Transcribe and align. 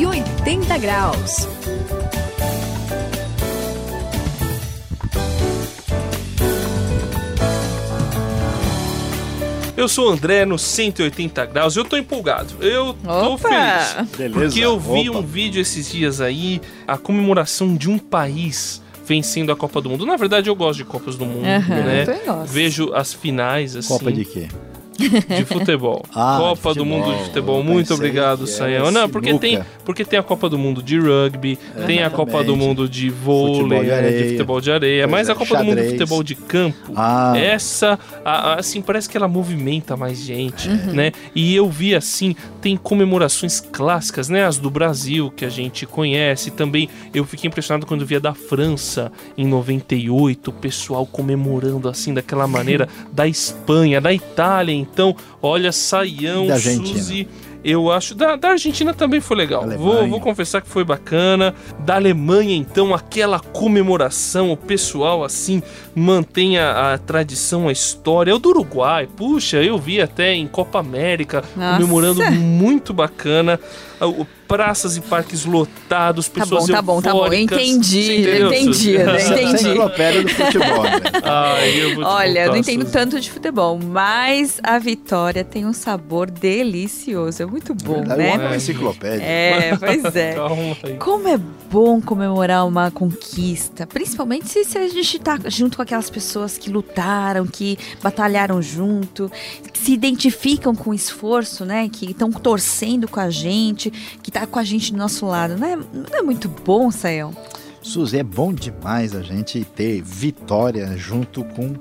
180 0.00 0.78
graus. 0.78 1.46
Eu 9.76 9.86
sou 9.88 10.08
o 10.08 10.12
André 10.12 10.46
no 10.46 10.58
180 10.58 11.44
graus. 11.44 11.76
Eu 11.76 11.84
tô 11.84 11.98
empolgado. 11.98 12.54
Eu 12.62 12.94
tô 12.94 13.34
Opa! 13.34 13.48
feliz. 13.50 14.08
Beleza. 14.16 14.40
Porque 14.40 14.60
eu 14.60 14.80
vi 14.80 15.10
Opa. 15.10 15.18
um 15.18 15.22
vídeo 15.22 15.60
esses 15.60 15.90
dias 15.92 16.22
aí, 16.22 16.62
a 16.88 16.96
comemoração 16.96 17.76
de 17.76 17.90
um 17.90 17.98
país 17.98 18.82
vencendo 19.06 19.52
a 19.52 19.56
Copa 19.56 19.82
do 19.82 19.90
Mundo. 19.90 20.06
Na 20.06 20.16
verdade, 20.16 20.48
eu 20.48 20.54
gosto 20.54 20.78
de 20.78 20.84
Copas 20.84 21.16
do 21.16 21.26
Mundo, 21.26 21.44
Aham, 21.44 21.74
né? 21.82 22.04
Vejo 22.46 22.94
as 22.94 23.12
finais, 23.12 23.76
assim, 23.76 23.88
Copa 23.88 24.10
de 24.10 24.24
quê? 24.24 24.48
De 25.08 25.44
futebol. 25.44 26.04
Ah, 26.14 26.36
Copa 26.40 26.72
de 26.72 26.78
do 26.78 26.84
Mundo 26.84 27.04
de 27.04 27.10
futebol. 27.10 27.24
futebol. 27.26 27.58
Eu 27.58 27.64
Muito 27.64 27.94
obrigado, 27.94 28.42
era 28.42 28.46
Sayão. 28.46 28.90
Não, 28.90 29.08
porque 29.08 29.32
tem, 29.38 29.60
porque 29.84 30.04
tem 30.04 30.18
a 30.18 30.22
Copa 30.22 30.48
do 30.48 30.58
Mundo 30.58 30.82
de 30.82 30.98
rugby, 30.98 31.58
tem 31.86 32.02
a 32.02 32.10
Copa 32.10 32.42
do. 32.44 32.56
Mundo 32.60 32.88
de 32.88 33.08
vôlei, 33.08 33.54
Futebol 33.62 33.82
de 33.84 33.88
né, 33.88 34.10
de 34.22 34.28
futebol 34.30 34.60
de 34.60 34.70
areia, 34.72 35.02
Pois 35.08 35.12
mas 35.12 35.28
é, 35.28 35.32
a 35.32 35.34
Copa 35.34 35.56
do 35.56 35.64
Mundo 35.64 35.76
de 35.76 35.82
xadrez. 35.82 35.92
futebol 36.00 36.22
de 36.22 36.34
campo, 36.34 36.92
Ah, 36.94 37.32
essa, 37.38 37.98
a- 38.24 38.30
a- 38.52 38.54
assim, 38.58 38.82
parece 38.82 39.08
que 39.08 39.16
ela 39.16 39.26
movimenta 39.28 39.96
mais 39.96 40.18
gente, 40.18 40.68
Uhum. 40.68 40.92
né? 40.92 41.12
E 41.34 41.54
eu 41.56 41.68
vi, 41.70 41.94
assim, 41.94 42.36
tem 42.60 42.76
comemorações 42.76 43.60
clássicas, 43.60 44.28
né? 44.28 44.44
As 44.44 44.58
do 44.58 44.68
Brasil, 44.70 45.32
que 45.34 45.44
a 45.44 45.48
gente 45.48 45.86
conhece. 45.86 46.50
Também 46.50 46.88
eu 47.14 47.24
fiquei 47.24 47.48
impressionado 47.48 47.86
quando 47.86 48.04
via 48.04 48.20
da 48.20 48.34
França, 48.34 49.10
em 49.38 49.46
98, 49.46 50.48
o 50.48 50.52
pessoal 50.52 51.06
comemorando, 51.06 51.88
assim, 51.88 52.12
daquela 52.12 52.46
maneira. 52.46 52.88
da 53.12 53.26
Espanha, 53.26 54.00
da 54.00 54.12
Itália, 54.12 54.74
então, 54.92 55.14
olha, 55.42 55.72
Saião, 55.72 56.46
Da. 56.46 56.58
Suzy... 56.58 57.28
Eu 57.62 57.92
acho. 57.92 58.14
Da, 58.14 58.36
da 58.36 58.52
Argentina 58.52 58.94
também 58.94 59.20
foi 59.20 59.36
legal. 59.36 59.68
Vou, 59.76 60.08
vou 60.08 60.18
confessar 60.18 60.62
que 60.62 60.68
foi 60.68 60.82
bacana. 60.82 61.54
Da 61.80 61.96
Alemanha, 61.96 62.56
então, 62.56 62.94
aquela 62.94 63.38
comemoração, 63.38 64.50
o 64.50 64.56
pessoal 64.56 65.22
assim 65.22 65.62
mantém 65.94 66.58
a, 66.58 66.94
a 66.94 66.98
tradição, 66.98 67.68
a 67.68 67.72
história. 67.72 68.34
O 68.34 68.38
do 68.38 68.48
Uruguai, 68.48 69.06
puxa, 69.14 69.62
eu 69.62 69.76
vi 69.76 70.00
até 70.00 70.32
em 70.32 70.46
Copa 70.46 70.78
América 70.80 71.44
Nossa. 71.54 71.74
comemorando 71.76 72.22
muito 72.32 72.94
bacana. 72.94 73.60
O- 74.00 74.26
Praças 74.50 74.96
e 74.96 75.00
parques 75.00 75.44
lotados, 75.44 76.28
Tá 76.28 76.40
pessoas 76.40 76.66
bom, 76.66 76.72
tá 76.72 76.82
bom, 76.82 77.00
tá 77.02 77.12
bom. 77.12 77.18
Eu 77.26 77.32
eufóricas. 77.32 77.58
entendi, 77.62 78.40
entendi, 78.42 78.90
eu 78.98 79.10
essa 79.10 79.32
entendi. 79.34 79.52
enciclopédia 79.54 80.22
do 80.24 80.28
futebol, 80.28 80.82
né? 80.82 80.90
Ai, 81.24 81.96
Olha, 82.02 82.44
eu 82.46 82.48
não 82.50 82.56
entendo 82.56 82.84
tanto 82.90 83.20
de 83.20 83.30
futebol, 83.30 83.78
mas 83.78 84.58
a 84.62 84.78
vitória 84.78 85.44
tem 85.44 85.64
um 85.64 85.72
sabor 85.72 86.28
delicioso. 86.30 87.42
É 87.42 87.46
muito 87.46 87.74
bom, 87.74 88.00
O 88.00 88.04
né? 88.04 88.30
é 88.30 88.36
uma 88.38 88.56
enciclopédia. 88.56 89.22
É, 89.24 89.76
pois 89.76 90.16
é. 90.16 90.34
Como 90.98 91.28
é 91.28 91.38
bom 91.70 92.00
comemorar 92.00 92.66
uma 92.66 92.90
conquista, 92.90 93.86
principalmente 93.86 94.48
se, 94.48 94.64
se 94.64 94.76
a 94.76 94.88
gente 94.88 95.18
tá 95.20 95.38
junto 95.46 95.76
com 95.76 95.82
aquelas 95.82 96.10
pessoas 96.10 96.58
que 96.58 96.68
lutaram, 96.68 97.46
que 97.46 97.78
batalharam 98.02 98.60
junto, 98.60 99.30
que 99.72 99.78
se 99.78 99.92
identificam 99.92 100.74
com 100.74 100.90
o 100.90 100.94
esforço, 100.94 101.64
né? 101.64 101.88
Que 101.88 102.10
estão 102.10 102.30
torcendo 102.32 103.06
com 103.06 103.20
a 103.20 103.30
gente, 103.30 103.90
que 104.22 104.30
tá 104.30 104.39
com 104.46 104.58
a 104.58 104.64
gente 104.64 104.92
do 104.92 104.98
nosso 104.98 105.26
lado. 105.26 105.56
Não 105.56 105.66
é, 105.66 105.76
não 105.76 106.18
é 106.18 106.22
muito 106.22 106.48
bom, 106.48 106.90
Sael? 106.90 107.32
Suzy, 107.82 108.18
é 108.18 108.22
bom 108.22 108.52
demais 108.52 109.14
a 109.14 109.22
gente 109.22 109.64
ter 109.64 110.02
vitória 110.02 110.96
junto 110.96 111.44
com 111.44 111.74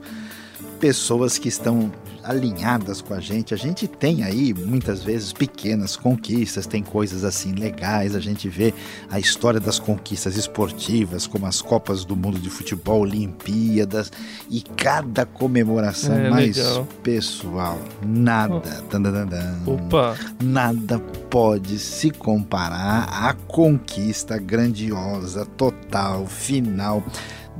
pessoas 0.79 1.37
que 1.37 1.49
estão 1.49 1.91
alinhadas 2.29 3.01
com 3.01 3.15
a 3.15 3.19
gente. 3.19 3.55
A 3.55 3.57
gente 3.57 3.87
tem 3.87 4.23
aí 4.23 4.53
muitas 4.53 5.01
vezes 5.03 5.33
pequenas 5.33 5.95
conquistas, 5.95 6.67
tem 6.67 6.83
coisas 6.83 7.23
assim 7.23 7.53
legais. 7.53 8.15
A 8.15 8.19
gente 8.19 8.47
vê 8.47 8.71
a 9.09 9.19
história 9.19 9.59
das 9.59 9.79
conquistas 9.79 10.37
esportivas, 10.37 11.25
como 11.25 11.47
as 11.47 11.59
Copas 11.59 12.05
do 12.05 12.15
Mundo 12.15 12.37
de 12.37 12.49
Futebol, 12.51 13.01
Olimpíadas 13.01 14.11
e 14.47 14.61
cada 14.61 15.25
comemoração 15.25 16.15
É, 16.15 16.29
mais 16.29 16.55
legal. 16.57 16.87
pessoal. 17.01 17.79
Nada. 18.05 18.59
Dan. 18.91 19.63
Opa, 19.65 20.15
Nada 20.43 20.99
pode 21.31 21.79
se 21.79 22.11
comparar 22.11 23.07
à 23.09 23.33
conquista 23.33 24.37
grandiosa, 24.37 25.45
total, 25.57 26.27
final, 26.27 27.03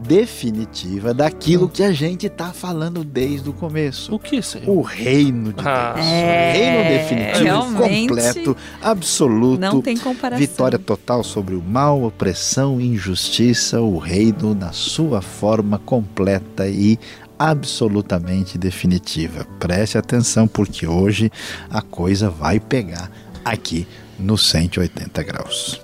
definitiva 0.08 1.14
daquilo 1.14 1.68
que 1.70 1.84
a 1.84 1.92
gente 1.92 2.28
está 2.28 2.52
falando 2.54 3.04
desde 3.04 3.50
o 3.50 3.54
começo. 3.54 4.14
o 4.14 4.20
que, 4.20 4.42
Senhor? 4.42 4.70
O 4.70 4.82
reino 4.82 5.54
de 5.54 5.68
Ah, 5.68 5.94
Deus. 5.96 6.06
É, 6.08 6.52
reino 6.54 6.90
definitivo, 6.90 7.44
realmente 7.44 8.08
completo, 8.10 8.58
absoluto. 8.82 9.60
Não 9.60 9.82
tem 9.82 9.98
comparação. 9.98 10.40
Vitória 10.40 10.80
total 10.80 11.24
sobre 11.24 11.56
o 11.56 11.62
mal, 11.62 12.04
opressão, 12.04 12.80
injustiça, 12.80 13.82
o 13.82 13.98
reino 13.98 14.56
na 14.56 14.72
sua 14.72 15.22
forma 15.22 15.78
completa 15.80 16.68
e 16.68 16.98
absolutamente 17.38 18.58
definitiva. 18.58 19.46
Preste 19.60 19.98
atenção 19.98 20.48
porque 20.48 20.86
hoje 20.88 21.32
a 21.70 21.82
coisa 21.82 22.30
vai 22.30 22.60
pegar 22.60 23.10
aqui 23.46 23.88
no 24.20 24.38
180 24.38 25.24
graus. 25.24 25.82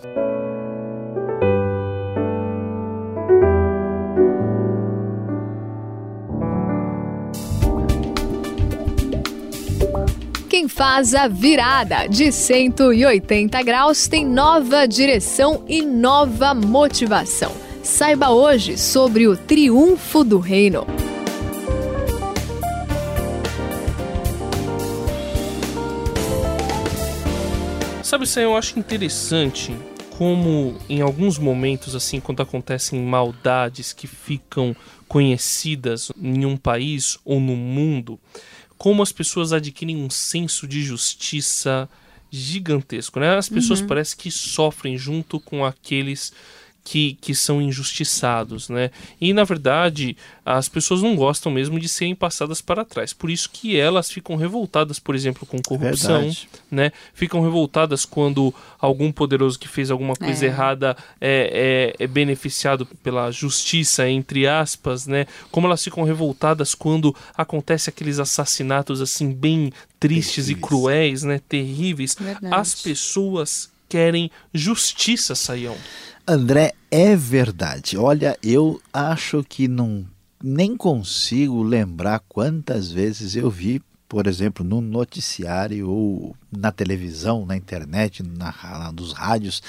Quem 10.56 10.70
faz 10.70 11.14
a 11.14 11.28
virada 11.28 12.08
de 12.08 12.32
180 12.32 13.62
graus 13.62 14.08
tem 14.08 14.26
nova 14.26 14.88
direção 14.88 15.66
e 15.68 15.82
nova 15.82 16.54
motivação. 16.54 17.52
Saiba 17.84 18.30
hoje 18.30 18.78
sobre 18.78 19.28
o 19.28 19.36
triunfo 19.36 20.24
do 20.24 20.40
reino. 20.40 20.88
Sabe, 28.02 28.26
Sam, 28.26 28.42
eu 28.44 28.56
acho 28.56 28.80
interessante 28.80 29.76
como 30.18 30.78
em 30.88 31.02
alguns 31.02 31.38
momentos, 31.38 31.94
assim, 31.94 32.22
quando 32.22 32.42
acontecem 32.42 33.02
maldades 33.02 33.92
que 33.92 34.08
ficam 34.08 34.74
conhecidas 35.06 36.14
em 36.18 36.46
um 36.46 36.56
país 36.56 37.18
ou 37.26 37.42
no 37.42 37.58
mundo, 37.58 38.18
como 38.78 39.02
as 39.02 39.12
pessoas 39.12 39.54
adquirem 39.54 39.98
um 39.98 40.10
senso 40.10 40.68
de 40.68 40.84
justiça 40.84 41.90
gigantesco, 42.32 43.20
né? 43.20 43.38
As 43.38 43.48
pessoas 43.48 43.82
parecem 43.82 44.18
que 44.18 44.32
sofrem 44.32 44.98
junto 44.98 45.40
com 45.40 45.64
aqueles 45.64 46.34
que, 46.88 47.18
que 47.20 47.34
são 47.34 47.60
injustiçados, 47.60 48.70
né? 48.70 48.92
E 49.20 49.34
na 49.34 49.44
verdade, 49.44 50.16
as 50.46 50.70
pessoas 50.70 51.02
não 51.02 51.16
gostam 51.16 51.52
mesmo 51.52 51.80
de 51.80 51.90
serem 51.90 52.14
passadas 52.14 52.62
para 52.62 52.86
trás. 52.86 53.12
Por 53.12 53.32
isso 53.32 53.50
que 53.52 53.76
elas 53.76 54.12
ficam 54.12 54.36
revoltadas, 54.36 55.00
por 55.00 55.16
exemplo, 55.16 55.48
com 55.48 55.58
corrupção, 55.62 56.20
Verdade. 56.22 56.48
né? 56.70 56.92
Ficam 57.14 57.42
revoltadas 57.42 58.06
quando 58.06 58.54
algum 58.80 59.12
poderoso 59.12 59.58
que 59.58 59.68
fez 59.68 59.90
alguma 59.90 60.16
coisa 60.16 60.46
É. 60.46 60.48
errada 60.48 60.96
é, 61.20 61.94
é, 62.00 62.04
é 62.04 62.08
beneficiado 62.08 62.86
pela 63.04 63.32
justiça, 63.32 64.08
entre 64.08 64.46
aspas, 64.46 65.08
né? 65.08 65.26
Como 65.50 65.66
elas 65.66 65.84
ficam 65.84 66.04
revoltadas 66.04 66.76
quando 66.76 67.16
acontece 67.36 67.90
aqueles 67.90 68.20
assassinatos 68.20 69.02
assim 69.02 69.34
bem 69.34 69.74
tristes 70.00 70.50
e 70.50 70.54
Terríveis. 70.54 70.70
cruéis, 70.70 71.24
né? 71.24 71.42
Terríveis. 71.50 72.16
Verdade. 72.20 72.54
As 72.54 72.76
pessoas 72.76 73.74
querem 73.88 74.30
justiça, 74.54 75.36
Saião. 75.36 75.78
André, 76.28 76.74
é 76.90 77.16
verdade. 77.16 77.98
Olha, 77.98 78.38
eu 78.42 78.82
acho 78.92 79.44
que 79.44 79.68
não 79.68 80.06
nem 80.44 80.76
consigo 80.76 81.64
lembrar 81.64 82.22
quantas 82.28 82.92
vezes 82.92 83.36
eu 83.36 83.50
vi, 83.50 83.82
por 84.08 84.28
exemplo, 84.28 84.66
no 84.66 84.82
noticiário 84.82 85.90
ou 85.90 86.36
na 86.52 86.72
televisão, 86.72 87.46
na 87.46 87.56
internet, 87.56 88.22
na, 88.22 88.92
nos 88.92 89.14
rádios, 89.14 89.62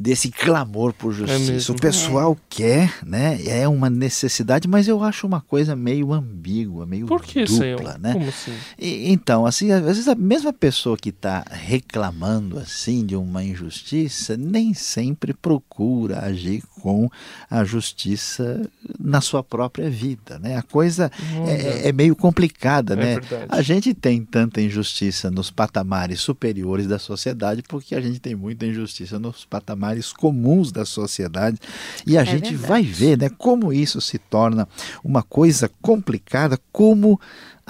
desse 0.00 0.30
clamor 0.30 0.92
por 0.92 1.12
justiça. 1.12 1.52
mesmo. 1.52 1.74
o 1.74 1.78
pessoal 1.80 2.38
quer, 2.48 2.94
né? 3.04 3.42
É 3.44 3.66
uma 3.66 3.90
necessidade, 3.90 4.68
mas 4.68 4.86
eu 4.86 5.02
acho 5.02 5.26
uma 5.26 5.40
coisa 5.40 5.74
meio 5.74 6.12
ambígua, 6.12 6.86
meio 6.86 7.06
Por 7.06 7.20
que, 7.20 7.40
dupla, 7.44 7.56
Saião? 7.58 7.98
né? 7.98 8.12
Como 8.12 8.28
assim? 8.28 8.52
E- 8.78 9.10
então, 9.12 9.44
assim, 9.44 9.72
às 9.72 9.82
vezes 9.82 10.06
a 10.06 10.14
mesma 10.14 10.52
pessoa 10.52 10.96
que 10.96 11.08
está 11.08 11.44
reclamando 11.50 12.58
assim 12.58 13.04
de 13.04 13.16
uma 13.16 13.42
injustiça 13.42 14.36
nem 14.36 14.72
sempre 14.72 15.34
procura 15.34 16.20
agir 16.20 16.62
com 16.80 17.10
a 17.50 17.64
justiça 17.64 18.62
na 19.08 19.20
sua 19.20 19.42
própria 19.42 19.88
vida, 19.88 20.38
né? 20.38 20.56
A 20.56 20.62
coisa 20.62 21.10
é, 21.46 21.88
é 21.88 21.92
meio 21.92 22.14
complicada, 22.14 22.92
É 22.92 22.96
né? 22.96 23.14
verdade. 23.20 23.46
A 23.48 23.62
gente 23.62 23.94
tem 23.94 24.22
tanta 24.24 24.60
injustiça 24.60 25.30
nos 25.30 25.50
patamares 25.50 26.20
superiores 26.20 26.86
da 26.86 26.98
sociedade 26.98 27.62
porque 27.66 27.94
a 27.94 28.00
gente 28.00 28.20
tem 28.20 28.34
muita 28.34 28.66
injustiça 28.66 29.18
nos 29.18 29.44
patamares 29.44 30.12
comuns 30.12 30.70
da 30.70 30.84
sociedade. 30.84 31.58
E 32.06 32.16
a 32.18 32.22
É 32.22 32.24
gente 32.24 32.50
verdade. 32.50 32.66
vai 32.68 32.82
ver 32.82 33.18
né, 33.18 33.28
como 33.36 33.72
isso 33.72 34.00
se 34.00 34.18
torna 34.18 34.68
uma 35.02 35.22
coisa 35.22 35.70
complicada, 35.80 36.58
como 36.70 37.18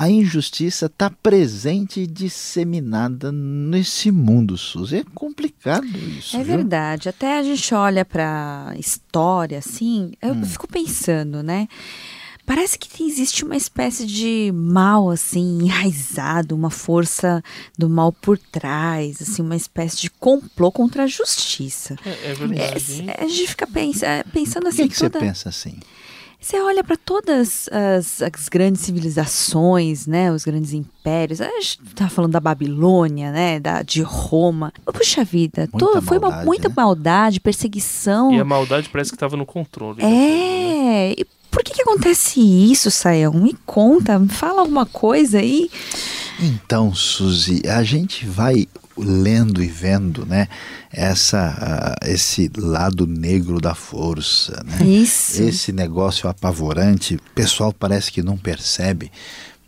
a 0.00 0.08
injustiça 0.08 0.86
está 0.86 1.10
presente 1.10 2.00
e 2.02 2.06
disseminada 2.06 3.32
nesse 3.32 4.12
mundo, 4.12 4.56
Suzy. 4.56 4.98
É 4.98 5.04
complicado 5.14 5.86
isso. 6.18 6.36
É 6.36 6.42
viu? 6.44 6.56
verdade. 6.58 7.08
Até 7.08 7.36
a 7.38 7.42
gente 7.42 7.74
olha 7.74 8.04
para 8.04 8.72
história, 8.78 9.58
assim, 9.58 10.12
eu 10.22 10.34
Hum. 10.34 10.44
fico 10.44 10.68
pensando, 10.68 11.42
né? 11.42 11.66
Parece 12.46 12.78
que 12.78 13.04
existe 13.04 13.44
uma 13.44 13.56
espécie 13.56 14.06
de 14.06 14.50
mal, 14.54 15.10
assim, 15.10 15.58
enraizado, 15.64 16.54
uma 16.56 16.70
força 16.70 17.42
do 17.76 17.90
mal 17.90 18.10
por 18.10 18.38
trás, 18.38 19.20
assim, 19.20 19.42
uma 19.42 19.54
espécie 19.56 19.98
de 19.98 20.08
complô 20.08 20.72
contra 20.72 21.02
a 21.02 21.06
justiça. 21.06 21.96
É, 22.06 22.08
é 22.08 22.30
É, 22.30 22.34
verdade. 22.34 22.92
hein? 23.02 23.06
a 23.18 23.26
gente 23.26 23.48
fica 23.48 23.66
pensa, 23.66 24.06
pensando 24.32 24.62
Por 24.62 24.68
assim, 24.68 24.82
que, 24.84 24.88
que 24.90 24.96
você 24.96 25.10
toda- 25.10 25.18
pensa 25.26 25.50
assim? 25.50 25.74
Você 26.40 26.60
olha 26.60 26.84
para 26.84 26.96
todas 26.96 27.68
as, 27.68 28.22
as 28.22 28.48
grandes 28.48 28.82
civilizações, 28.82 30.06
né, 30.06 30.30
os 30.30 30.44
grandes 30.44 30.72
impérios. 30.72 31.40
A 31.40 31.48
gente 31.60 31.80
tá 31.96 32.08
falando 32.08 32.32
da 32.32 32.40
Babilônia, 32.40 33.32
né, 33.32 33.58
da 33.58 33.82
de 33.82 34.02
Roma. 34.02 34.72
Puxa 34.86 35.24
vida, 35.24 35.68
foi 36.02 36.18
uma 36.18 36.44
muita 36.44 36.68
né? 36.68 36.74
maldade, 36.76 37.40
perseguição. 37.40 38.32
E 38.32 38.38
a 38.38 38.44
maldade 38.44 38.88
parece 38.88 39.10
que 39.10 39.16
estava 39.16 39.36
no 39.36 39.44
controle. 39.44 40.00
né? 40.00 40.08
É. 40.08 41.14
E 41.18 41.26
por 41.50 41.64
que 41.64 41.72
que 41.72 41.82
acontece 41.82 42.40
isso, 42.40 42.90
Sayão? 42.90 43.32
Me 43.32 43.54
conta, 43.66 44.18
me 44.18 44.28
fala 44.28 44.60
alguma 44.60 44.86
coisa 44.86 45.38
aí. 45.38 45.68
Então, 46.40 46.94
Suzy, 46.94 47.62
a 47.68 47.82
gente 47.82 48.24
vai 48.24 48.68
lendo 48.98 49.62
e 49.62 49.66
vendo, 49.66 50.26
né, 50.26 50.48
essa, 50.90 51.54
ah, 52.00 52.06
esse 52.06 52.50
lado 52.56 53.06
negro 53.06 53.60
da 53.60 53.74
força, 53.74 54.62
né? 54.64 54.86
Isso. 54.86 55.42
Esse 55.42 55.72
negócio 55.72 56.28
apavorante, 56.28 57.16
o 57.16 57.20
pessoal 57.34 57.72
parece 57.72 58.10
que 58.10 58.22
não 58.22 58.36
percebe, 58.36 59.10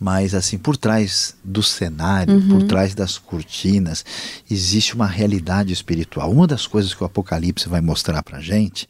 mas 0.00 0.34
assim, 0.34 0.56
por 0.56 0.78
trás 0.78 1.36
do 1.44 1.62
cenário, 1.62 2.40
por 2.48 2.62
trás 2.62 2.94
das 2.94 3.18
cortinas, 3.18 4.02
existe 4.50 4.94
uma 4.94 5.06
realidade 5.06 5.74
espiritual. 5.74 6.32
Uma 6.32 6.46
das 6.46 6.66
coisas 6.66 6.94
que 6.94 7.02
o 7.02 7.06
Apocalipse 7.06 7.68
vai 7.68 7.82
mostrar 7.82 8.22
pra 8.22 8.40
gente 8.40 8.88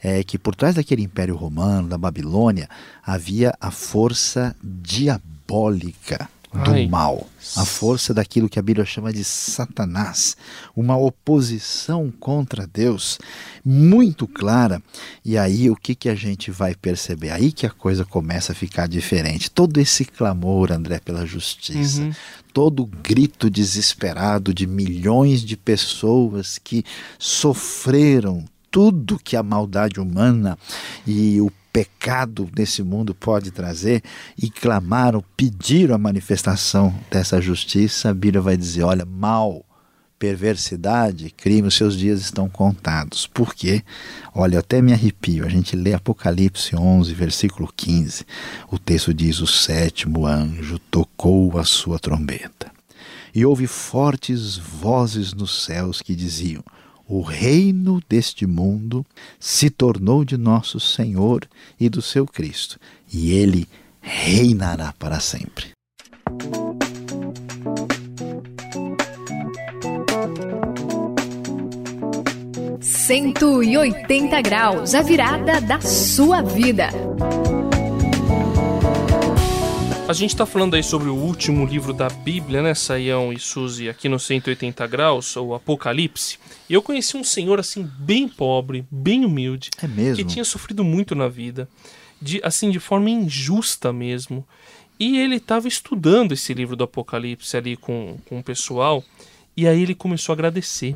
é, 0.00 0.22
que 0.22 0.38
por 0.38 0.54
trás 0.54 0.76
daquele 0.76 1.02
império 1.02 1.34
romano, 1.34 1.88
da 1.88 1.98
Babilônia, 1.98 2.68
havia 3.04 3.52
a 3.60 3.72
força 3.72 4.54
diabólica 4.62 6.28
do 6.52 6.70
Ai. 6.70 6.86
mal, 6.86 7.26
a 7.56 7.64
força 7.64 8.12
daquilo 8.12 8.48
que 8.48 8.58
a 8.58 8.62
Bíblia 8.62 8.84
chama 8.84 9.10
de 9.12 9.24
Satanás, 9.24 10.36
uma 10.76 10.96
oposição 10.96 12.12
contra 12.20 12.66
Deus 12.66 13.18
muito 13.64 14.26
clara. 14.28 14.82
E 15.24 15.38
aí 15.38 15.70
o 15.70 15.76
que, 15.76 15.94
que 15.94 16.08
a 16.10 16.14
gente 16.14 16.50
vai 16.50 16.74
perceber? 16.74 17.30
Aí 17.30 17.52
que 17.52 17.64
a 17.64 17.70
coisa 17.70 18.04
começa 18.04 18.52
a 18.52 18.54
ficar 18.54 18.86
diferente. 18.86 19.50
Todo 19.50 19.78
esse 19.80 20.04
clamor, 20.04 20.70
André, 20.72 21.00
pela 21.00 21.24
justiça, 21.24 22.02
Uhum. 22.02 22.12
todo 22.52 22.82
o 22.82 22.86
grito 22.86 23.48
desesperado 23.48 24.52
de 24.52 24.66
milhões 24.66 25.40
de 25.42 25.56
pessoas 25.56 26.58
que 26.62 26.84
sofreram 27.18 28.44
tudo 28.70 29.18
que 29.22 29.36
a 29.36 29.42
maldade 29.42 30.00
humana 30.00 30.58
e 31.06 31.40
o 31.40 31.50
pecado 31.72 32.48
desse 32.52 32.82
mundo 32.82 33.14
pode 33.14 33.50
trazer 33.50 34.02
e 34.36 34.50
clamaram, 34.50 35.24
pediram 35.36 35.94
a 35.94 35.98
manifestação 35.98 36.94
dessa 37.10 37.40
justiça, 37.40 38.10
a 38.10 38.14
Bíblia 38.14 38.42
vai 38.42 38.56
dizer: 38.56 38.82
olha, 38.82 39.06
mal, 39.06 39.64
perversidade, 40.18 41.30
crime, 41.30 41.66
os 41.66 41.74
seus 41.74 41.96
dias 41.96 42.20
estão 42.20 42.48
contados. 42.48 43.26
Por 43.26 43.54
quê? 43.54 43.82
Olha, 44.34 44.60
até 44.60 44.80
me 44.80 44.92
arrepio. 44.92 45.44
A 45.44 45.48
gente 45.48 45.74
lê 45.74 45.94
Apocalipse 45.94 46.76
11, 46.76 47.12
versículo 47.14 47.68
15. 47.74 48.24
O 48.70 48.78
texto 48.78 49.12
diz: 49.12 49.40
O 49.40 49.46
sétimo 49.46 50.26
anjo 50.26 50.78
tocou 50.78 51.58
a 51.58 51.64
sua 51.64 51.98
trombeta. 51.98 52.70
E 53.34 53.46
houve 53.46 53.66
fortes 53.66 54.58
vozes 54.58 55.32
nos 55.32 55.64
céus 55.64 56.02
que 56.02 56.14
diziam: 56.14 56.62
O 57.14 57.20
reino 57.20 58.00
deste 58.08 58.46
mundo 58.46 59.04
se 59.38 59.68
tornou 59.68 60.24
de 60.24 60.38
nosso 60.38 60.80
Senhor 60.80 61.46
e 61.78 61.90
do 61.90 62.00
seu 62.00 62.26
Cristo, 62.26 62.78
e 63.12 63.32
ele 63.32 63.68
reinará 64.00 64.94
para 64.98 65.20
sempre. 65.20 65.72
180 72.80 74.40
graus, 74.40 74.94
a 74.94 75.02
virada 75.02 75.60
da 75.60 75.82
sua 75.82 76.40
vida. 76.40 76.88
A 80.12 80.14
gente 80.14 80.36
tá 80.36 80.44
falando 80.44 80.74
aí 80.74 80.82
sobre 80.82 81.08
o 81.08 81.14
último 81.14 81.64
livro 81.64 81.94
da 81.94 82.06
Bíblia, 82.06 82.60
né, 82.60 82.74
Saião 82.74 83.32
e 83.32 83.38
Suzy, 83.38 83.88
aqui 83.88 84.10
no 84.10 84.18
180 84.18 84.86
graus, 84.86 85.34
ou 85.38 85.54
Apocalipse. 85.54 86.38
E 86.68 86.74
eu 86.74 86.82
conheci 86.82 87.16
um 87.16 87.24
senhor 87.24 87.58
assim 87.58 87.90
bem 87.98 88.28
pobre, 88.28 88.84
bem 88.90 89.24
humilde, 89.24 89.70
É 89.82 89.86
mesmo? 89.88 90.16
que 90.16 90.30
tinha 90.30 90.44
sofrido 90.44 90.84
muito 90.84 91.14
na 91.14 91.28
vida, 91.28 91.66
de 92.20 92.42
assim 92.44 92.70
de 92.70 92.78
forma 92.78 93.08
injusta 93.08 93.90
mesmo. 93.90 94.46
E 95.00 95.16
ele 95.16 95.36
estava 95.36 95.66
estudando 95.66 96.32
esse 96.32 96.52
livro 96.52 96.76
do 96.76 96.84
Apocalipse 96.84 97.56
ali 97.56 97.74
com, 97.74 98.18
com 98.28 98.38
o 98.38 98.42
pessoal, 98.42 99.02
e 99.56 99.66
aí 99.66 99.80
ele 99.80 99.94
começou 99.94 100.34
a 100.34 100.36
agradecer. 100.36 100.94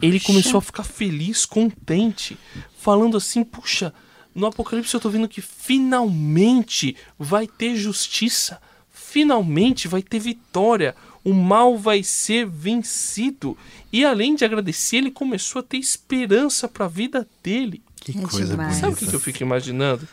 Ele 0.00 0.18
começou 0.18 0.56
a 0.56 0.62
ficar 0.62 0.84
feliz, 0.84 1.44
contente, 1.44 2.38
falando 2.78 3.18
assim: 3.18 3.44
puxa, 3.44 3.92
no 4.34 4.46
Apocalipse 4.46 4.94
eu 4.94 5.00
tô 5.00 5.10
vendo 5.10 5.28
que 5.28 5.40
finalmente 5.40 6.96
vai 7.18 7.46
ter 7.46 7.76
justiça, 7.76 8.60
finalmente 8.90 9.88
vai 9.88 10.02
ter 10.02 10.18
vitória, 10.18 10.94
o 11.24 11.32
mal 11.32 11.76
vai 11.76 12.02
ser 12.02 12.46
vencido. 12.46 13.56
E 13.92 14.04
além 14.04 14.34
de 14.34 14.44
agradecer, 14.44 14.96
ele 14.96 15.10
começou 15.10 15.60
a 15.60 15.62
ter 15.62 15.76
esperança 15.76 16.66
para 16.66 16.86
a 16.86 16.88
vida 16.88 17.26
dele. 17.42 17.82
Que 17.96 18.18
É 18.18 18.22
coisa 18.22 18.46
demais. 18.46 18.56
bonita. 18.56 18.80
Sabe 18.80 18.92
o 18.94 18.96
que, 18.96 19.06
que 19.06 19.14
eu 19.14 19.20
fico 19.20 19.42
imaginando? 19.42 20.08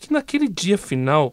Que 0.00 0.12
naquele 0.12 0.48
dia 0.48 0.76
final, 0.76 1.32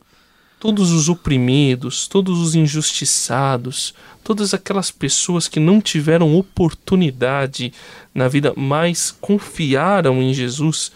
todos 0.59 0.91
os 0.91 1.09
oprimidos, 1.09 2.07
todos 2.07 2.37
os 2.39 2.53
injustiçados, 2.53 3.95
todas 4.23 4.53
aquelas 4.53 4.91
pessoas 4.91 5.47
que 5.47 5.59
não 5.59 5.81
tiveram 5.81 6.37
oportunidade 6.37 7.73
na 8.13 8.27
vida, 8.27 8.53
mas 8.55 9.09
confiaram 9.09 10.21
em 10.21 10.33
Jesus, 10.33 10.91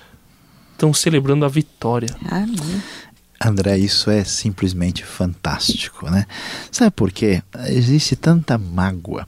estão 0.74 0.94
celebrando 0.94 1.46
a 1.46 1.48
vitória. 1.48 2.10
Amém. 2.30 2.82
André, 3.44 3.78
isso 3.78 4.10
é 4.10 4.24
simplesmente 4.24 5.04
fantástico, 5.04 6.10
né? 6.10 6.26
Sabe 6.72 6.92
por 6.92 7.12
quê? 7.12 7.42
Existe 7.68 8.16
tanta 8.16 8.58
mágoa 8.58 9.28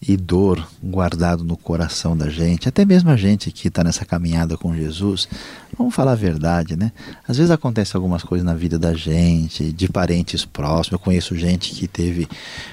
e 0.00 0.16
dor 0.16 0.66
guardado 0.82 1.42
no 1.42 1.56
coração 1.56 2.16
da 2.16 2.28
gente, 2.28 2.68
até 2.68 2.84
mesmo 2.84 3.10
a 3.10 3.16
gente 3.16 3.50
que 3.50 3.66
está 3.66 3.82
nessa 3.82 4.04
caminhada 4.04 4.56
com 4.56 4.74
Jesus. 4.74 5.28
Vamos 5.76 5.94
falar 5.94 6.12
a 6.12 6.16
verdade, 6.16 6.76
né? 6.76 6.92
Às 7.26 7.36
vezes 7.36 7.50
acontece 7.50 7.96
algumas 7.96 8.22
coisas 8.22 8.44
na 8.44 8.54
vida 8.54 8.78
da 8.78 8.94
gente, 8.94 9.72
de 9.72 9.88
parentes 9.88 10.44
próximos. 10.44 10.92
Eu 10.92 10.98
conheço 10.98 11.36
gente 11.36 11.74
que 11.74 11.86
teve 11.86 12.28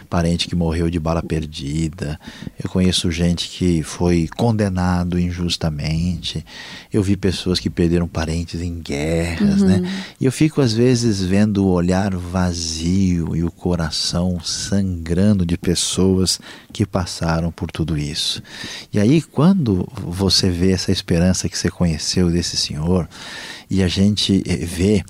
parente 0.09 0.47
que 0.47 0.55
morreu 0.55 0.89
de 0.89 0.99
bala 0.99 1.21
perdida. 1.21 2.19
Eu 2.63 2.69
conheço 2.69 3.11
gente 3.11 3.49
que 3.49 3.83
foi 3.83 4.29
condenado 4.35 5.19
injustamente. 5.19 6.45
Eu 6.93 7.03
vi 7.03 7.17
pessoas 7.17 7.59
que 7.59 7.69
perderam 7.69 8.07
parentes 8.07 8.61
em 8.61 8.79
guerras, 8.79 9.61
né? 9.61 9.81
E 10.19 10.25
eu 10.25 10.31
fico 10.31 10.61
às 10.61 10.73
vezes 10.73 11.21
vendo 11.21 11.65
o 11.65 11.71
olhar 11.71 12.15
vazio 12.15 13.35
e 13.35 13.43
o 13.43 13.51
coração 13.51 14.39
sangrando 14.41 15.45
de 15.45 15.57
pessoas 15.57 16.39
que 16.71 16.85
passaram 16.85 17.14
por 17.51 17.71
tudo 17.71 17.97
isso. 17.97 18.41
E 18.91 18.99
aí 18.99 19.21
quando 19.21 19.87
você 19.95 20.49
vê 20.49 20.71
essa 20.71 20.91
esperança 20.91 21.47
que 21.49 21.57
você 21.57 21.69
conheceu 21.69 22.29
desse 22.29 22.57
senhor 22.57 23.07
e 23.69 23.83
a 23.83 23.87
gente 23.87 24.43
eh, 24.45 24.65
vê 24.65 25.03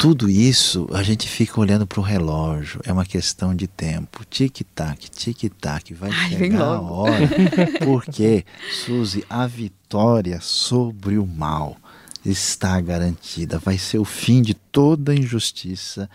tudo 0.00 0.30
isso, 0.30 0.88
a 0.94 1.02
gente 1.02 1.28
fica 1.28 1.60
olhando 1.60 1.86
para 1.86 2.00
o 2.00 2.02
relógio. 2.02 2.80
É 2.86 2.92
uma 2.92 3.04
questão 3.04 3.54
de 3.54 3.66
tempo. 3.66 4.24
Tic-tac, 4.24 5.10
tic-tac. 5.10 5.92
Vai 5.92 6.10
Ai, 6.10 6.30
chegar 6.30 6.62
a 6.62 6.80
hora. 6.80 7.28
Porque, 7.84 8.46
Suzy, 8.86 9.22
a 9.28 9.46
vitória 9.46 10.40
sobre 10.40 11.18
o 11.18 11.26
mal 11.26 11.76
está 12.24 12.80
garantida. 12.80 13.58
Vai 13.58 13.76
ser 13.76 13.98
o 13.98 14.04
fim 14.06 14.40
de 14.40 14.54
toda 14.70 15.14
injustiça 15.14 16.08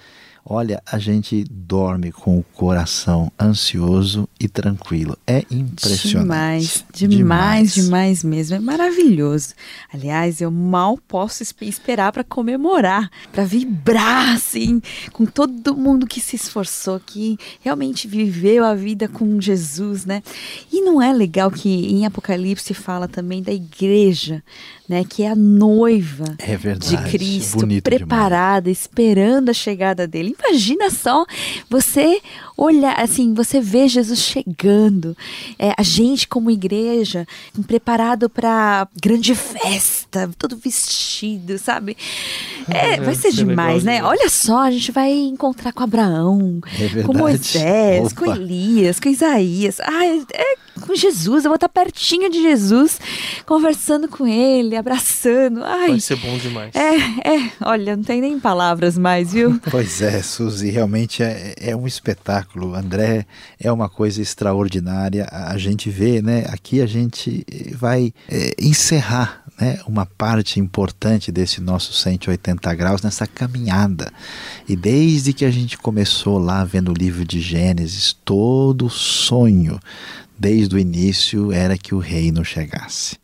olha, 0.47 0.81
a 0.85 0.99
gente 0.99 1.43
dorme 1.49 2.11
com 2.11 2.37
o 2.37 2.43
coração 2.43 3.31
ansioso 3.41 4.29
e 4.39 4.47
tranquilo. 4.47 5.17
É 5.25 5.43
impressionante. 5.49 6.13
Demais, 6.13 6.85
demais, 6.93 7.73
demais, 7.73 7.73
demais 7.73 8.23
mesmo. 8.23 8.55
É 8.55 8.59
maravilhoso. 8.59 9.55
Aliás, 9.91 10.41
eu 10.41 10.51
mal 10.51 10.99
posso 11.07 11.41
esperar 11.61 12.11
para 12.11 12.23
comemorar, 12.23 13.09
para 13.31 13.43
vibrar 13.43 14.35
assim, 14.35 14.81
com 15.11 15.25
todo 15.25 15.75
mundo 15.75 16.05
que 16.05 16.21
se 16.21 16.35
esforçou, 16.35 16.99
que 17.03 17.37
realmente 17.61 18.07
viveu 18.07 18.63
a 18.63 18.75
vida 18.75 19.07
com 19.07 19.41
Jesus, 19.41 20.05
né? 20.05 20.21
E 20.71 20.81
não 20.81 21.01
é 21.01 21.11
legal 21.11 21.49
que 21.49 21.69
em 21.69 22.05
Apocalipse 22.05 22.73
fala 22.75 23.07
também 23.07 23.41
da 23.41 23.51
igreja, 23.51 24.43
né, 24.87 25.03
que 25.03 25.23
é 25.23 25.31
a 25.31 25.35
noiva 25.35 26.35
é 26.37 26.55
verdade, 26.55 26.95
de 26.95 27.11
Cristo, 27.11 27.67
preparada, 27.83 28.05
esperando 28.65 29.49
a 29.49 29.53
chegada 29.53 30.07
dele. 30.07 30.35
Imagina 30.39 30.89
só 30.89 31.25
você 31.69 32.21
olhar, 32.57 32.99
assim, 32.99 33.33
você 33.33 33.59
vê 33.59 33.87
Jesus 33.87 34.19
chegando, 34.19 35.15
é, 35.59 35.73
a 35.77 35.83
gente 35.83 36.27
como 36.27 36.49
igreja 36.49 37.27
preparado 37.67 38.29
para 38.29 38.87
grande 39.01 39.35
festa, 39.35 40.29
todo 40.37 40.55
vestido, 40.55 41.57
sabe? 41.57 41.97
É, 42.69 42.93
é 42.93 43.01
vai 43.01 43.15
ser 43.15 43.31
demais, 43.31 43.83
né? 43.83 44.03
Olha 44.03 44.29
só, 44.29 44.59
a 44.59 44.71
gente 44.71 44.91
vai 44.91 45.11
encontrar 45.11 45.73
com 45.73 45.83
Abraão, 45.83 46.61
é 46.79 47.03
com 47.03 47.13
Moisés, 47.13 48.11
Opa. 48.11 48.15
com 48.15 48.35
Elias, 48.35 48.99
com 48.99 49.09
Isaías. 49.09 49.79
Ah, 49.81 50.05
é 50.05 50.64
com 50.81 50.95
Jesus, 50.95 51.45
eu 51.45 51.49
vou 51.49 51.55
estar 51.55 51.69
pertinho 51.69 52.29
de 52.29 52.41
Jesus, 52.41 52.99
conversando 53.45 54.07
com 54.07 54.27
ele, 54.27 54.75
abraçando. 54.75 55.63
Ai, 55.63 55.89
Vai 55.89 55.99
ser 55.99 56.17
bom 56.17 56.37
demais. 56.37 56.73
É, 56.75 56.95
é, 57.35 57.51
olha, 57.61 57.95
não 57.95 58.03
tem 58.03 58.21
nem 58.21 58.39
palavras 58.39 58.97
mais, 58.97 59.33
viu? 59.33 59.59
Pois 59.71 60.01
é, 60.01 60.21
Suzy, 60.21 60.69
realmente 60.69 61.21
é, 61.21 61.53
é 61.57 61.75
um 61.75 61.85
espetáculo. 61.85 62.75
André 62.75 63.25
é 63.59 63.71
uma 63.71 63.89
coisa 63.89 64.21
extraordinária. 64.21 65.27
A 65.31 65.57
gente 65.57 65.89
vê, 65.89 66.21
né? 66.21 66.45
Aqui 66.49 66.81
a 66.81 66.85
gente 66.85 67.45
vai 67.77 68.13
é, 68.29 68.55
encerrar 68.59 69.43
né, 69.59 69.79
uma 69.87 70.05
parte 70.05 70.59
importante 70.59 71.31
desse 71.31 71.61
nosso 71.61 71.93
180 71.93 72.73
graus 72.75 73.01
nessa 73.01 73.25
caminhada. 73.25 74.11
E 74.67 74.75
desde 74.75 75.33
que 75.33 75.45
a 75.45 75.51
gente 75.51 75.77
começou 75.77 76.37
lá 76.37 76.63
vendo 76.63 76.91
o 76.91 76.93
livro 76.93 77.25
de 77.25 77.39
Gênesis, 77.39 78.15
todo 78.25 78.89
sonho 78.89 79.79
desde 80.37 80.75
o 80.75 80.79
início 80.79 81.51
era 81.51 81.77
que 81.77 81.95
o 81.95 81.99
reino 81.99 82.43
chegasse. 82.43 83.17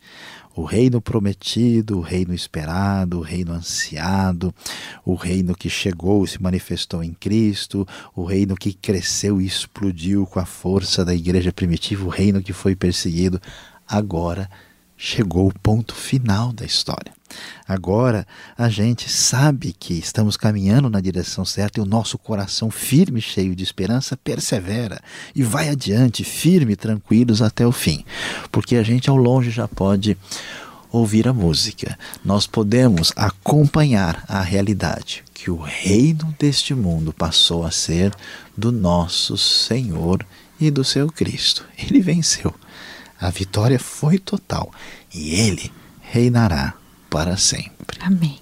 O 0.54 0.64
reino 0.64 1.00
prometido, 1.00 1.98
o 1.98 2.02
reino 2.02 2.34
esperado, 2.34 3.18
o 3.18 3.22
reino 3.22 3.52
ansiado, 3.52 4.54
o 5.02 5.14
reino 5.14 5.54
que 5.54 5.70
chegou 5.70 6.24
e 6.24 6.28
se 6.28 6.42
manifestou 6.42 7.02
em 7.02 7.14
Cristo, 7.14 7.88
o 8.14 8.24
reino 8.24 8.54
que 8.54 8.74
cresceu 8.74 9.40
e 9.40 9.46
explodiu 9.46 10.26
com 10.26 10.38
a 10.38 10.44
força 10.44 11.06
da 11.06 11.14
igreja 11.14 11.52
primitiva, 11.52 12.04
o 12.04 12.10
reino 12.10 12.42
que 12.42 12.52
foi 12.52 12.76
perseguido, 12.76 13.40
agora 13.88 14.42
chegou 14.42 14.71
o 15.34 15.52
ponto 15.62 15.94
final 15.94 16.52
da 16.52 16.64
história. 16.64 17.12
Agora 17.66 18.26
a 18.56 18.68
gente 18.68 19.10
sabe 19.10 19.74
que 19.78 19.94
estamos 19.94 20.36
caminhando 20.36 20.90
na 20.90 21.00
direção 21.00 21.44
certa 21.44 21.80
e 21.80 21.82
o 21.82 21.86
nosso 21.86 22.18
coração 22.18 22.70
firme, 22.70 23.20
cheio 23.20 23.56
de 23.56 23.64
esperança, 23.64 24.16
persevera 24.16 25.00
e 25.34 25.42
vai 25.42 25.68
adiante, 25.68 26.24
firme, 26.24 26.76
tranquilos 26.76 27.40
até 27.40 27.66
o 27.66 27.72
fim. 27.72 28.04
Porque 28.50 28.76
a 28.76 28.82
gente 28.82 29.08
ao 29.08 29.16
longe 29.16 29.50
já 29.50 29.66
pode 29.66 30.16
ouvir 30.90 31.26
a 31.26 31.32
música, 31.32 31.98
nós 32.22 32.46
podemos 32.46 33.12
acompanhar 33.16 34.24
a 34.28 34.42
realidade 34.42 35.24
que 35.32 35.50
o 35.50 35.56
reino 35.56 36.34
deste 36.38 36.74
mundo 36.74 37.14
passou 37.14 37.64
a 37.64 37.70
ser 37.70 38.14
do 38.56 38.70
nosso 38.70 39.38
Senhor 39.38 40.24
e 40.60 40.70
do 40.70 40.84
seu 40.84 41.08
Cristo. 41.08 41.64
Ele 41.78 42.00
venceu. 42.00 42.54
A 43.22 43.30
vitória 43.30 43.78
foi 43.78 44.18
total 44.18 44.72
e 45.14 45.36
ele 45.36 45.70
reinará 46.00 46.74
para 47.08 47.36
sempre. 47.36 48.00
Amém. 48.00 48.40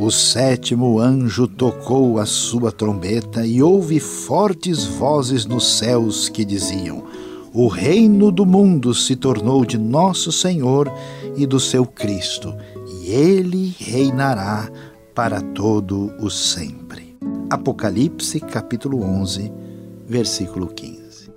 O 0.00 0.10
sétimo 0.10 0.98
anjo 0.98 1.46
tocou 1.46 2.18
a 2.18 2.24
sua 2.24 2.72
trombeta 2.72 3.44
e 3.44 3.62
houve 3.62 4.00
fortes 4.00 4.84
vozes 4.84 5.44
nos 5.44 5.76
céus 5.76 6.30
que 6.30 6.42
diziam: 6.42 7.04
O 7.52 7.68
reino 7.68 8.32
do 8.32 8.46
mundo 8.46 8.94
se 8.94 9.14
tornou 9.14 9.62
de 9.62 9.76
nosso 9.76 10.32
Senhor 10.32 10.90
e 11.36 11.46
do 11.46 11.60
seu 11.60 11.84
Cristo, 11.84 12.56
e 13.02 13.10
ele 13.10 13.74
reinará 13.78 14.70
para 15.14 15.42
todo 15.42 16.14
o 16.18 16.30
sempre. 16.30 17.14
Apocalipse 17.50 18.40
capítulo 18.40 19.02
11, 19.02 19.52
versículo 20.06 20.68
15. 20.68 21.28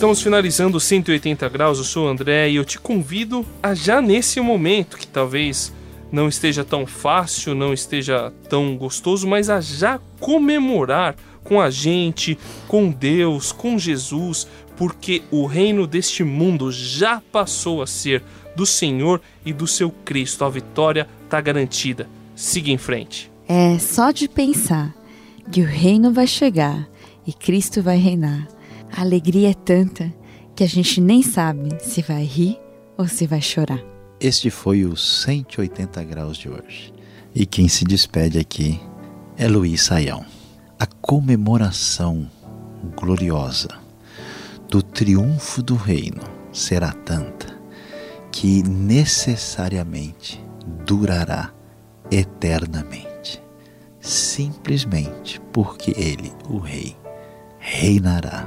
Estamos 0.00 0.22
finalizando 0.22 0.80
180 0.80 1.46
graus, 1.50 1.76
eu 1.76 1.84
sou 1.84 2.06
o 2.06 2.08
André 2.08 2.48
e 2.48 2.56
eu 2.56 2.64
te 2.64 2.78
convido 2.78 3.44
a 3.62 3.74
já 3.74 4.00
nesse 4.00 4.40
momento, 4.40 4.96
que 4.96 5.06
talvez 5.06 5.74
não 6.10 6.26
esteja 6.26 6.64
tão 6.64 6.86
fácil, 6.86 7.54
não 7.54 7.74
esteja 7.74 8.32
tão 8.48 8.78
gostoso, 8.78 9.28
mas 9.28 9.50
a 9.50 9.60
já 9.60 10.00
comemorar 10.18 11.16
com 11.44 11.60
a 11.60 11.68
gente, 11.68 12.38
com 12.66 12.90
Deus, 12.90 13.52
com 13.52 13.78
Jesus, 13.78 14.48
porque 14.74 15.22
o 15.30 15.44
reino 15.44 15.86
deste 15.86 16.24
mundo 16.24 16.72
já 16.72 17.20
passou 17.30 17.82
a 17.82 17.86
ser 17.86 18.22
do 18.56 18.64
Senhor 18.64 19.20
e 19.44 19.52
do 19.52 19.66
seu 19.66 19.90
Cristo. 19.90 20.46
A 20.46 20.48
vitória 20.48 21.06
está 21.24 21.42
garantida. 21.42 22.08
Siga 22.34 22.70
em 22.70 22.78
frente. 22.78 23.30
É 23.46 23.78
só 23.78 24.12
de 24.12 24.30
pensar 24.30 24.94
que 25.52 25.60
o 25.60 25.66
reino 25.66 26.10
vai 26.10 26.26
chegar 26.26 26.88
e 27.26 27.34
Cristo 27.34 27.82
vai 27.82 27.98
reinar 27.98 28.48
a 28.92 29.00
alegria 29.00 29.50
é 29.50 29.54
tanta 29.54 30.12
que 30.54 30.64
a 30.64 30.66
gente 30.66 31.00
nem 31.00 31.22
sabe 31.22 31.76
se 31.82 32.02
vai 32.02 32.24
rir 32.24 32.58
ou 32.96 33.08
se 33.08 33.26
vai 33.26 33.40
chorar. 33.40 33.80
Este 34.20 34.50
foi 34.50 34.84
o 34.84 34.96
180 34.96 36.04
graus 36.04 36.36
de 36.36 36.48
hoje. 36.48 36.92
E 37.34 37.46
quem 37.46 37.68
se 37.68 37.84
despede 37.84 38.38
aqui 38.38 38.80
é 39.36 39.48
Luiz 39.48 39.82
Saião. 39.82 40.24
A 40.78 40.86
comemoração 40.86 42.28
gloriosa 42.96 43.68
do 44.68 44.82
triunfo 44.82 45.62
do 45.62 45.74
reino 45.74 46.22
será 46.52 46.92
tanta 46.92 47.58
que 48.30 48.62
necessariamente 48.62 50.42
durará 50.84 51.52
eternamente, 52.10 53.42
simplesmente 54.00 55.40
porque 55.52 55.92
ele, 55.96 56.32
o 56.48 56.58
rei, 56.58 56.96
reinará 57.58 58.46